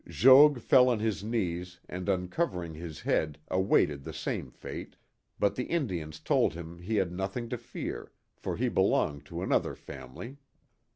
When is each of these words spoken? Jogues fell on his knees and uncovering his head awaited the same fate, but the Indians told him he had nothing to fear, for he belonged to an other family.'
Jogues 0.09 0.63
fell 0.63 0.89
on 0.89 0.97
his 0.97 1.23
knees 1.23 1.79
and 1.87 2.09
uncovering 2.09 2.73
his 2.73 3.01
head 3.01 3.37
awaited 3.49 4.03
the 4.03 4.13
same 4.13 4.49
fate, 4.49 4.95
but 5.37 5.53
the 5.53 5.65
Indians 5.65 6.19
told 6.19 6.55
him 6.55 6.79
he 6.79 6.95
had 6.95 7.11
nothing 7.11 7.49
to 7.49 7.57
fear, 7.59 8.11
for 8.35 8.57
he 8.57 8.67
belonged 8.67 9.25
to 9.27 9.43
an 9.43 9.51
other 9.51 9.75
family.' 9.75 10.37